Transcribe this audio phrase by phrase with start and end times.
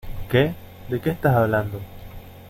[0.31, 0.55] ¿Qué?¿
[0.89, 1.79] de qué estás hablando?